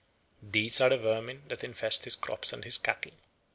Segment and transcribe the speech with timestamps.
[0.41, 3.11] These are the vermin that infest his crops and his cattle.